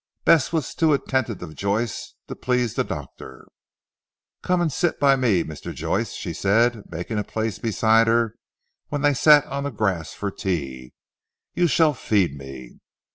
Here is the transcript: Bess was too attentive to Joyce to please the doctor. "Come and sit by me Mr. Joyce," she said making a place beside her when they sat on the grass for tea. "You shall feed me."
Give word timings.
Bess 0.25 0.51
was 0.51 0.73
too 0.73 0.93
attentive 0.93 1.37
to 1.41 1.53
Joyce 1.53 2.15
to 2.27 2.35
please 2.35 2.73
the 2.73 2.83
doctor. 2.83 3.47
"Come 4.41 4.59
and 4.59 4.73
sit 4.73 4.99
by 4.99 5.15
me 5.15 5.43
Mr. 5.43 5.75
Joyce," 5.75 6.13
she 6.13 6.33
said 6.33 6.89
making 6.91 7.19
a 7.19 7.23
place 7.23 7.59
beside 7.59 8.07
her 8.07 8.33
when 8.87 9.03
they 9.03 9.13
sat 9.13 9.45
on 9.45 9.63
the 9.63 9.69
grass 9.69 10.15
for 10.15 10.31
tea. 10.31 10.93
"You 11.53 11.67
shall 11.67 11.93
feed 11.93 12.35
me." 12.35 12.79